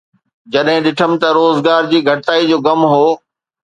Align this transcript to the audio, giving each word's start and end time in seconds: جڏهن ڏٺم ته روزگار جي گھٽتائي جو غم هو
جڏهن 0.53 0.79
ڏٺم 0.85 1.11
ته 1.21 1.27
روزگار 1.39 1.81
جي 1.91 1.99
گھٽتائي 2.09 2.43
جو 2.49 2.57
غم 2.65 2.79
هو 2.93 3.07